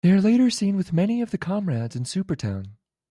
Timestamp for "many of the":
0.93-1.37